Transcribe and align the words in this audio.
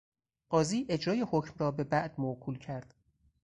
قاضی 0.49 0.85
اجرای 0.89 1.21
حکم 1.21 1.53
را 1.57 1.71
به 1.71 1.83
بعد 1.83 2.13
موکول 2.17 2.57
کرد. 2.57 2.95